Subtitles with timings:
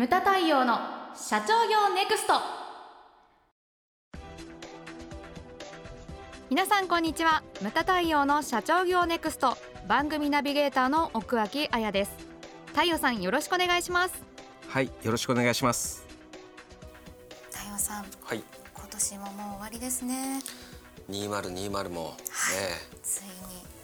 [0.00, 0.78] ムタ太陽の
[1.14, 2.32] 社長業ネクスト。
[6.48, 7.42] 皆さんこんにちは。
[7.60, 9.58] ムタ太陽の社長業ネクスト。
[9.86, 12.12] 番組ナビゲーターの奥脇彩です。
[12.68, 14.24] 太陽さんよろしくお願いします。
[14.68, 16.06] はいよろしくお願いします。
[17.50, 18.42] 太陽さんはい。
[18.74, 20.40] 今年ももう終わりですね。
[21.10, 22.16] 2020も、ね
[23.02, 23.24] つい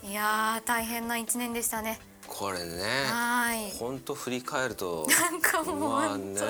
[0.03, 0.13] に。
[0.13, 1.99] いやー大変な一年でしたね
[2.39, 2.83] これね。
[3.07, 3.71] はい。
[3.79, 5.07] 本当振り返ると。
[5.09, 6.41] なんかもうまあ本ね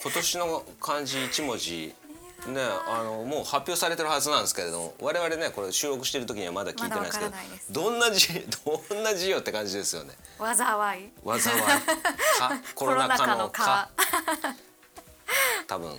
[0.00, 1.92] 今年の漢字一文字。
[2.46, 7.24] ねあのもう発表されてるはずなんですけれども我々ねこれ収録してる時にはまだ聞いてないですけ
[7.72, 8.28] どどんな字
[8.64, 10.14] どんな字よって感じですよね。
[10.38, 10.54] 災
[11.02, 11.10] い。
[11.40, 11.60] 災い。
[12.38, 13.90] か コロナ禍のか
[15.66, 15.98] 多分。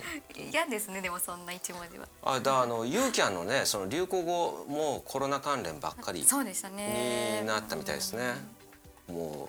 [0.50, 2.08] 嫌ですねでもそんな一文字は。
[2.22, 7.40] あだあのユーキャンのねその流行語もコロナ関連ばっかりそうでしたね。
[7.42, 8.59] になったみたいですね。
[9.10, 9.48] も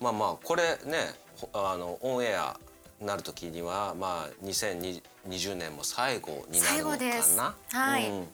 [0.00, 2.58] うまあまあこれねほあのオンエア
[3.00, 6.96] なる時にはまあ2020年も最後になるのか
[7.36, 7.54] な？
[7.72, 8.08] はい。
[8.08, 8.28] うん。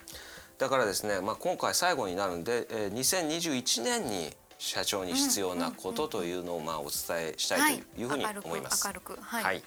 [0.59, 8.87] だからですね、まあ、今回最後になるんで、えー、2021年に社長に必要なことというのをまあお伝えしたいというふうに思います。
[8.87, 9.45] 明るくはい。
[9.45, 9.63] はい。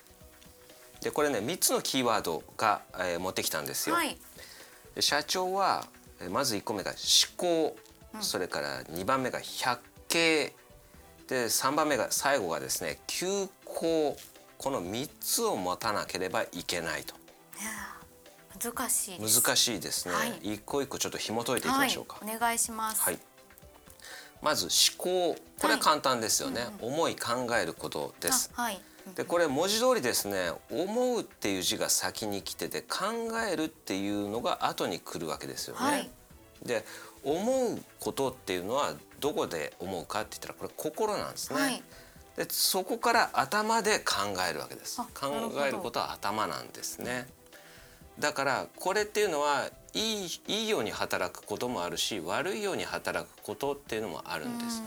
[1.01, 3.95] でこれね3つのキーワードが、えー持ってきたんですよ。
[3.95, 4.17] はい。
[4.95, 5.85] で社長は
[6.21, 6.97] えーまず1個目が思
[7.35, 7.75] 考、
[8.21, 10.53] それから2番目が百景
[11.27, 14.15] で3番目が最後がですね休校
[14.57, 17.15] この3つを持たなければいけないと。
[18.63, 20.39] 難しい難しいですね、はい。
[20.53, 23.01] 一個一個ちょっと紐解いていきましょうか、はい、お願いします。
[23.01, 23.19] はい。
[24.41, 25.35] まず思考。
[25.59, 28.51] これは簡単ですよね、思い考えることです。
[28.55, 28.81] あはい。
[29.13, 33.05] でこれ文字通りですね「思う」っていう字が先に来てて「考
[33.47, 35.79] える」っていうのが後に来るわけですよね。
[35.79, 36.09] はい。
[36.63, 36.85] で
[37.25, 41.59] 思うことっていうのはどこで思うかって言ったらこれ心なんですね。
[41.59, 41.83] はい
[42.37, 44.99] でそこから頭で考えるわけです。
[44.99, 45.29] あ考
[45.65, 47.27] えることは頭なんですね。
[48.19, 54.81] だからこれっていうのはいいいいように働くこともあるし悪いように働くことっていうのもあるんです。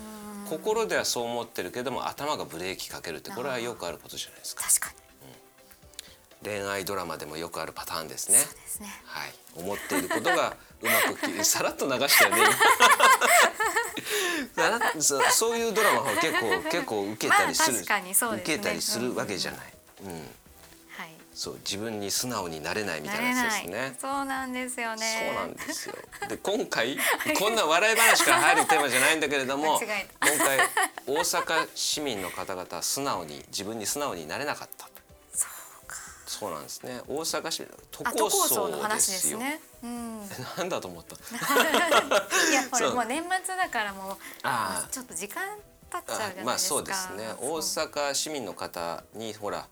[0.51, 4.65] 心ではそう思ってるけども頭がブレーキかけるってこれはよくあることじゃないですか。
[4.65, 5.09] 確かに
[6.45, 8.39] 恋愛ドラマでもよくあるパターンですね。
[8.67, 12.43] すねはい、思っていることがうまくきさらっと流したよね。
[15.01, 18.31] そそういうドラマは結構 結構受けたりする、まあすね。
[18.37, 19.61] 受けたりするわけじゃない。
[20.05, 20.17] うん、は
[21.05, 21.15] い。
[21.35, 23.97] そう自分に素直になれないみたないれなやつですね。
[24.01, 25.07] そうなんですよね。
[25.27, 25.95] そうなんですよ。
[26.29, 26.99] で 今回
[27.39, 30.59] こんな笑い話から入るテーマじゃないんだけれども、今回
[31.07, 34.89] 大阪市民の方々は素直に自分に素直になれなかった
[36.39, 37.01] そうなんですね。
[37.09, 39.61] 大阪市都構想の話ですすね。
[39.83, 40.21] うん。
[40.59, 41.15] なんだと思った？
[42.51, 44.91] いやこれもう年末だからもうあー。
[44.91, 45.43] ちょっと時間
[45.91, 47.35] 経っちゃうまあそうですね。
[47.39, 49.67] 大阪市民の方にほら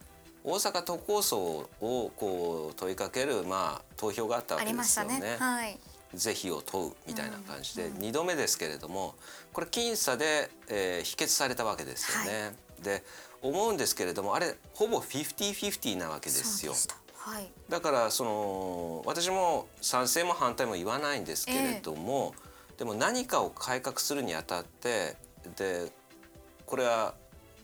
[0.44, 1.38] 大阪都構想
[1.80, 5.36] をこう問いかけるまあ投票があったわあけですよね。
[5.38, 5.78] はい。
[6.14, 9.16] 是非を問うみたいな感じで2度目ですけれども
[9.52, 12.56] これ僅差で、えー否決されたわけですよね。
[12.80, 13.04] で
[13.42, 16.72] 思うんですけれどもあれほぼ50-50なわけですよ。
[17.16, 17.50] はい。
[17.68, 22.34] だからその私も賛成も反対も言わないんですけれども、
[22.78, 25.16] でも何かを改革するにあたって
[25.56, 25.90] で
[26.66, 27.14] これは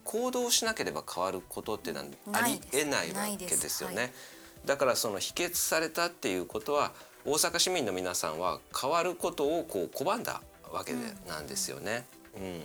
[0.05, 3.97] 行動しなければ変わることっていうのはありえないわけですよね。
[3.97, 4.12] はい
[4.65, 6.93] だからその否決されたっていうことは
[7.25, 12.04] 大阪市民の皆さんは変わることをこう拒んだわけで、なんですよね。
[12.34, 12.60] うん、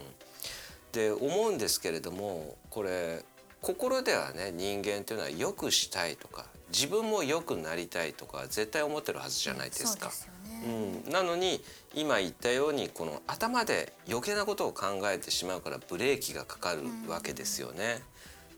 [0.97, 3.23] で思うんですけれどもこれ
[3.61, 10.09] 心ではね人間というのは良くしたいとか自分も良くなりたいとか絶対思ってるはずじゃないですか。
[10.09, 10.27] そ
[10.65, 11.61] うん、なのに
[11.93, 18.01] 今言ったようにこの頭で余計なことを考えてしまうからブレーキがかかるわけですよね。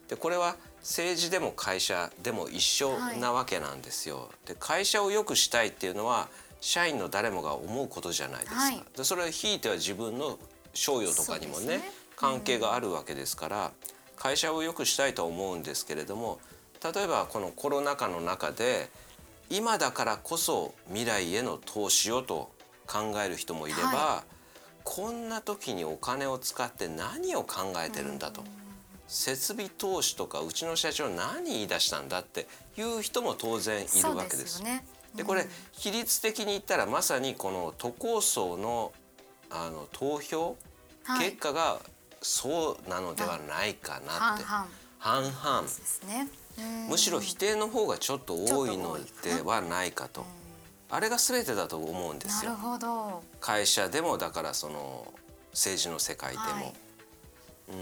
[0.08, 4.30] でこれは政治でも会社でも一緒なわけなんですよ。
[4.46, 6.30] で会社を良くしたいっていうのは
[6.62, 8.62] 社員の誰もが思うことじゃないですか。
[8.62, 10.40] はいでそれはひいては自分の
[10.74, 13.72] 賞与とかにもねね関係があるわけですから
[14.18, 16.40] 会社を良くしたいとは思うんですけれども
[16.84, 18.90] 例えばこのコロナ禍の中で
[19.50, 22.52] 今だからこそ未来への投資をと
[22.86, 24.24] 考える人もいれば、は
[24.84, 28.44] こんな時にお金を使って何を考えてるんだと。
[29.08, 34.60] 設備投資とかうちの社長何言い出したんだっていう人も当然いるわけです。
[34.60, 34.86] そうよね
[35.16, 38.92] でこれ比率的に言ったらまさにこの都構想の
[39.50, 40.58] あの投票
[41.04, 41.80] はい結果が
[42.22, 44.44] そうなのではないかなって、
[45.00, 45.64] 半々。
[46.90, 50.26] むしろ否定の方がちょっと多いのではないかと。
[50.90, 52.58] あれが全てだと思うんですよ。
[53.40, 55.14] 会社でもだからその
[55.52, 56.74] 政治の世界でも、はい。
[57.70, 57.76] うん、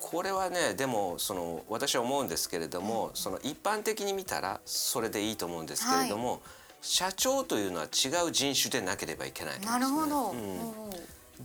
[0.00, 6.40] これはねでもその私は思うんですけれども、その一般的に見たらそれでいいと思うんですけれども、
[6.80, 9.78] 社長というのは違う人種でなければいけないんですね。
[9.78, 10.72] なるほど、うん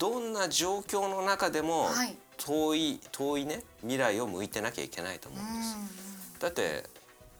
[0.01, 6.39] どんな状況の中でもはい遠い遠いね未来を向いてなきゃいけないと思うんです。
[6.39, 6.83] だって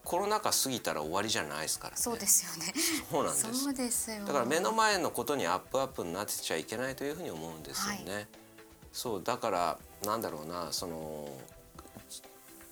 [0.03, 1.97] コロナ禍過ぎたら終わりじゃないですからね。
[1.97, 2.71] そうですよね
[3.09, 3.63] そうなんです。
[3.63, 8.27] そうですよだから目の前のことにアップアップになってちゃいけないというふうに思うんですよね。
[8.93, 11.29] そうだからなんだろうなその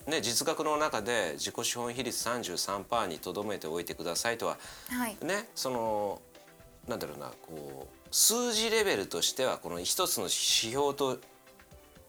[0.06, 4.60] ね実学の中で自己資本比率33%にとどめておいてくださいとは
[4.90, 6.22] はいねその
[6.88, 11.20] なんだろうなこう数字レベルとしてはこの一つの指標と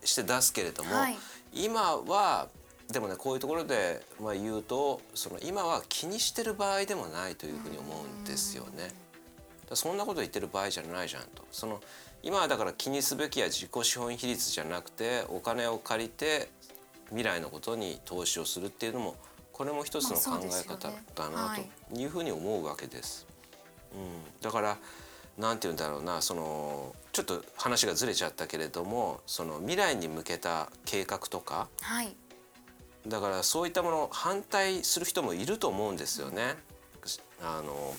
[0.04, 1.16] して出すけれども、はい
[1.52, 2.48] 今は
[2.92, 8.92] でもねこういうところで、まあ、言うとその今は気にしてる場合でもないというふうに思うんですよね。
[9.72, 11.44] そんなこと言ってる場合じゃないじゃんと。
[11.52, 11.80] その
[12.22, 16.50] 今はだから気にすべきは自己資本比率じゃなくてお金を借りて
[17.08, 19.16] 未来のことに投資をするっていうのも
[19.52, 21.56] これも一つの考え方だな
[21.90, 23.26] というふうに思うわけです。
[23.94, 24.76] うん、だから
[25.40, 32.14] なんて言うんだろうなそのちょっと話がずれちゃったけれどもその未来に向けた計画とかはい。
[33.08, 36.56] だからそういったものを反対する人もいると思うんですよね。
[37.42, 37.94] あの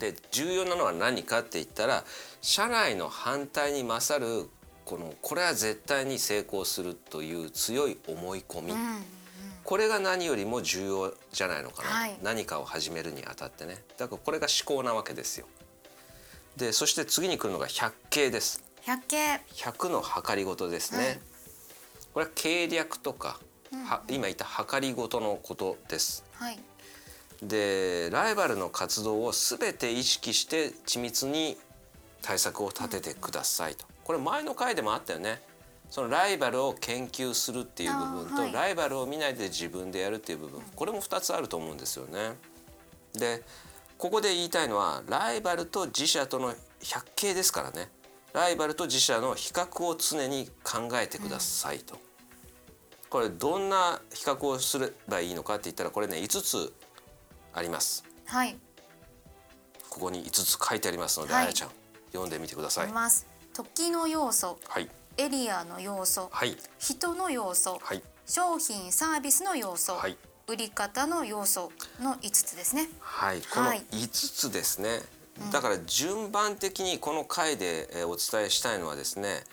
[0.00, 2.04] で重要なのは何かって言ったら
[2.40, 4.48] 社内の反対に勝る
[4.84, 8.78] このこれは絶対に成功するという強い思い込み、うん
[9.62, 12.18] これが何よりも重要じゃないのかな、はい。
[12.22, 13.84] 何かを始めるにあたってね。
[13.98, 15.46] だからこれが思考なわけですよ。
[16.56, 18.62] でそして次に来るのが百景です。
[18.82, 19.40] 百景。
[19.54, 21.18] 100の計りごとですね、はい。
[22.14, 23.38] これは計略とか、
[23.72, 26.24] は今言った計りごとのことです。
[26.32, 26.58] はい。
[27.42, 31.56] でライバルの活動を全て意識して緻密に
[32.20, 35.40] 対策を立ててくださいと、これ前の回でもあったよね。
[35.88, 40.62] そのライバルを研究するっていう部分と、はいライバルを見ないで自分でやるっていう部分。
[40.76, 42.36] これも2つあると思うんですよね。
[43.14, 43.42] で
[44.00, 47.90] ここで言いたいのはライバルと自社との百景ですからね。
[48.32, 51.98] ライバルと自社の比較を常に考えてくださいと。
[53.10, 56.72] これどんな比較をすればいいのかって言ったらこれね5つ
[57.52, 58.02] あります。
[58.24, 58.56] はい。
[59.90, 61.44] ここに5つ書いてありますので、はい。
[61.44, 61.70] あやちゃん
[62.12, 62.88] 読んでみてください。
[63.52, 64.88] 時の要素はい。
[65.18, 66.56] エリアの要素はい。
[66.78, 68.02] 人の要素はい。
[68.24, 70.16] 商品サービスの要素、はい
[70.50, 71.70] 売り方の要素
[72.00, 72.88] の5つですね。
[72.98, 73.84] はいこのはい。
[73.92, 75.00] 5つですね。
[75.52, 79.44] だから順番的にこの回でえーお伝えしたいのはですね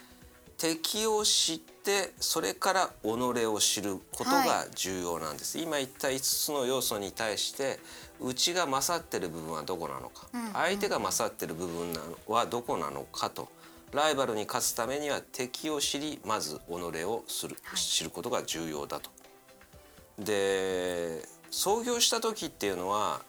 [0.58, 3.08] 敵を知ってそれから己
[3.46, 7.80] を知ることが重要なんです、今言った5つの要素に対して
[8.20, 13.48] うちが勝ってる部分はどこなのか、相手が勝ってる部分なのはどこなのかと。
[13.94, 16.72] ライバルに勝つためには敵を知りまず己
[17.06, 19.10] をする、知ることが重要だと。
[20.20, 23.22] で創業した時っていうのは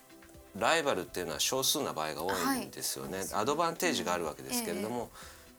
[0.58, 5.11] ライバルっていうのは少数な場合が多いんですよね、アドバンテージがあるわけですけれども、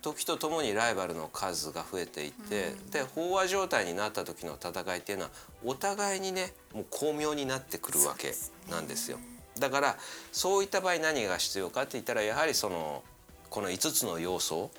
[0.01, 5.31] 時とともにライバルの数が増えていって、で飽和状態になった時の戦いっていうのは
[5.63, 8.33] お互いにねもう巧妙になってくるわけ
[8.69, 9.19] なんですよ。
[9.57, 9.97] だから
[10.31, 13.03] そういった場合何が必要かって言ったらやはりその
[13.49, 14.71] この5つの要素を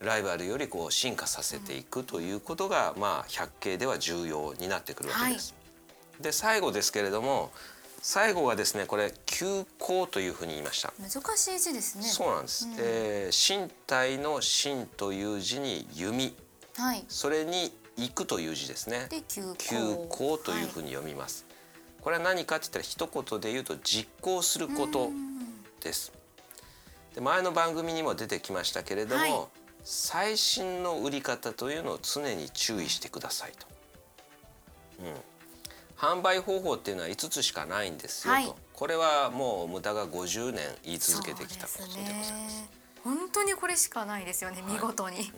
[0.00, 5.54] ライバルよりこう進化させていくということが、まあ百景では重要になってくるわけです。
[6.20, 7.50] で最後ですけれども
[8.02, 10.92] 最後がですねこれ休校というふうに言いました。
[10.98, 12.68] 難しい字ですねそうなんです。
[12.78, 16.34] えー身体の身という字に弓、
[16.76, 19.06] はいそれに行くという字ですね。
[19.10, 19.54] で休
[20.08, 21.44] 校というふうに読みます。
[22.00, 25.10] これは何かって言ったら一言で言うと実行すること
[25.82, 26.12] です。
[27.14, 33.66] で前の番組にも出てきましたけれども、はい最新の売り方というのを常に注意してくださいと。
[35.00, 35.14] うん、
[35.96, 38.54] 販売方法っていうのは5つしかないんですよと、はい。
[38.74, 42.32] これはもう無駄が50年言い続けてきたことでございます。
[42.32, 42.80] ね。
[43.02, 45.32] 本当にこれしかないですよね、見事に、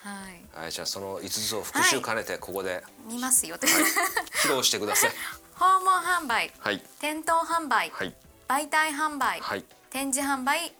[0.00, 0.60] はい。
[0.62, 2.82] はい、じゃあその5つを復習兼ねてここで。
[3.08, 5.10] 見ますよ、 披露してください。
[5.54, 8.14] 訪問販売はい、店頭販売、はい、
[8.48, 10.74] 媒体販売、はい、展示販売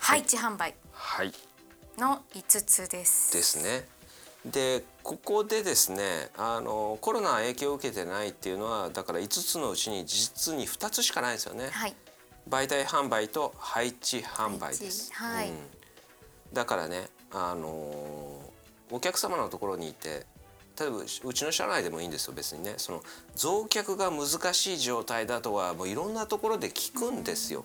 [0.00, 0.74] 配置販売。
[0.92, 1.32] はい。
[1.98, 3.32] の5つです。
[3.32, 3.88] ですね。
[4.44, 11.68] でここでですねあのコロナ影響を受けてないっていうのはだから5つのうちに実に2つしかないですよね。
[11.70, 11.94] はい
[12.48, 15.12] 媒体販売と配置販売です。
[15.12, 15.56] はいうん
[16.52, 17.68] だからねあの
[18.90, 20.26] お客様のところにいて
[20.78, 23.02] 例えばうちの社内でもいいんですよ別にねその
[23.34, 27.64] 増客が難しい状態だとはもういろんなところで聞くんですよ。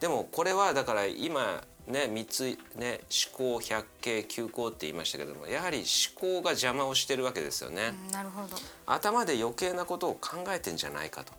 [0.00, 3.00] でもこれはだから今ね3つね
[3.30, 5.84] 思考百景休校って言いましたけどもやはり思
[6.18, 7.94] 考が邪魔をしてるわけですよね。
[8.06, 11.32] うんなるほど頭で余計なことを考えてんじゃないかと。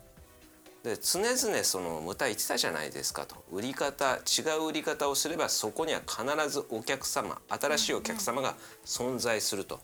[0.84, 9.80] で常々その無駄言ってたじゃないですかと売り方違う売り方をすればそこには必ずお客様新しいお客様が存在すると。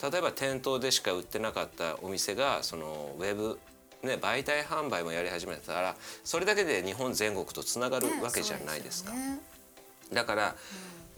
[0.00, 3.58] 例えば店頭でしか売ってなかったお店がそのウェブ
[4.02, 9.12] ね、媒体販売もやり始めたらそれだけで日本全国とつながるわけじゃないですか。
[10.12, 10.56] だから、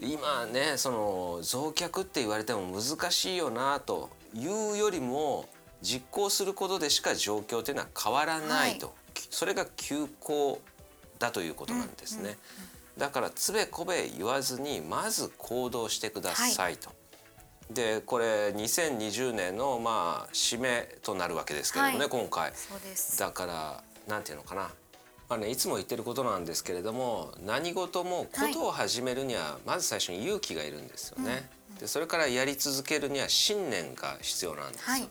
[0.01, 5.49] 今ねその増客って言われても難しいよなというよりも
[5.83, 8.95] 実行することでしか状況というのは変わらないと、
[9.31, 10.61] それが休校
[11.19, 12.39] だということなんですね。
[12.97, 16.91] だからつべこべ言わずにまず行動してくださいと。
[17.71, 22.11] でこれ2020年のまあ締めとなるわけですけれどもね、はい。
[22.11, 22.53] 今回。
[22.55, 23.19] そうです。
[23.19, 24.71] だからなんていうのかな、
[25.29, 31.51] まあね、いつも言ってることなんですけれども何事もことを始めるにはまず最初に勇気がいるんですよね。
[31.79, 34.87] でそれからやり続けるには信念が必要なんですよ。
[34.87, 35.09] はい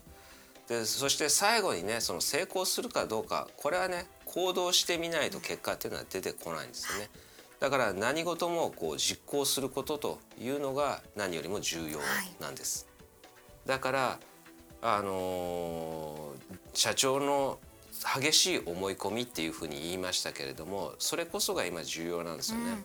[0.68, 7.10] でそして最後にねその成功するかどうかこれはね行動してみないと結果っていうのは出てこないんですよね。
[7.62, 12.00] だから何事もこう実行することというのが何よりも重要
[12.42, 12.86] なんです。
[13.66, 14.20] だから
[14.82, 17.58] あのー社長の
[18.22, 22.84] 激しい思い込みっていうふうに言いましたけれどもそれこそが今重要なんですよね。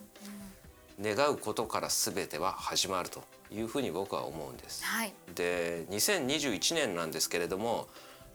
[1.01, 4.83] 願うことから全ては始まるというふうに僕は思うんです。
[4.85, 7.87] はいで2021年なんですけれども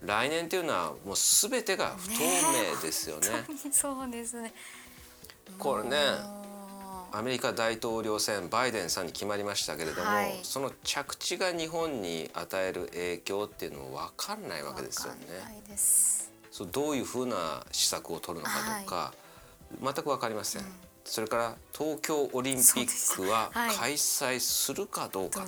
[0.02, 2.14] 来年というのはもう全てが不透
[2.74, 3.28] 明ですよね。
[3.72, 4.52] そうですね
[5.58, 15.18] これねもアメリカ大統領選バイデンさんに決まりましたけれども、はいその着地が日本に与える影響っていうのも分かんないわけですよね。
[16.58, 19.12] そうどういうふうな施策を取るのかとか、
[19.80, 20.62] 全く分かりません。
[21.04, 25.46] それから東京オリンピックは開催するかどうか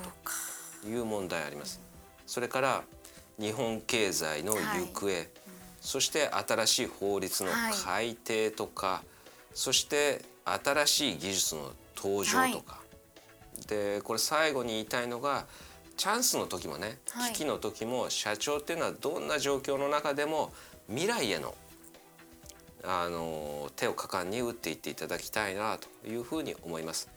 [0.81, 1.81] という問題あります。
[2.25, 2.83] それから
[3.37, 5.27] 日本経済の行方、
[5.81, 7.51] そして新しい法律の
[7.83, 9.03] 改定とか、
[9.53, 12.79] そして新しい技術の登場とか、
[13.67, 15.45] でこれ最後に言いたいのが
[15.97, 17.33] チャンスの時もね、はい。
[17.33, 20.53] 危機の時も社長っていうのはどんな状況の中でも
[20.91, 21.55] 未来への
[22.83, 27.09] あの手を果敢に打っていっていただきたいなというふうに思います。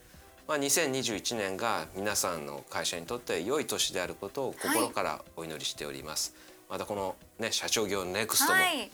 [0.46, 6.34] まあ、2021年が皆さんの会社にとって良い年であることを心からお祈りしております。
[6.68, 8.90] またこのね社長業ネクストもはい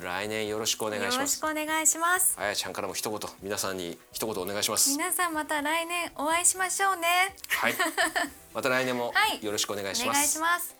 [0.00, 1.62] 来年よろしくお願いしますよろしく。
[1.62, 4.90] お願いしますあやちゃんからも一言皆さんに一言お願いします。
[4.90, 7.74] 皆さんまた来年お会いしましょうねはい。
[8.54, 10.32] また来年もはいよろしくお願いしお願います。
[10.32, 10.79] します